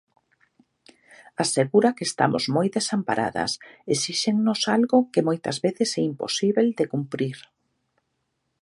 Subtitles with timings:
[1.43, 3.51] Asegura que "estamos moi desamparadas,
[3.93, 7.37] exíxennos algo que moitas veces é imposíbel de cumprir".